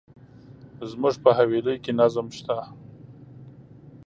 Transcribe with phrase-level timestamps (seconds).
[0.91, 2.57] زموږ په حویلی کي نظم شته.